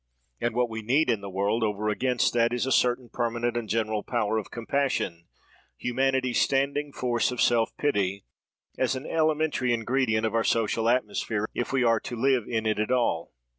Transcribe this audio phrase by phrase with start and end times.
[0.39, 3.69] And what we need in the world, over against that, is a certain permanent and
[3.69, 10.89] general power of compassion—humanity's standing force of self pity—as an elementary ingredient of our social
[10.89, 13.35] atmosphere, if we are to live in it at all.